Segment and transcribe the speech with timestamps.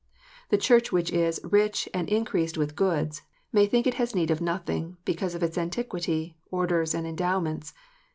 [0.49, 3.21] The Church which is" rich, and increased with goods,"
[3.53, 7.75] may think it has" need of nothing," because of its antiquity, orders, and endowments.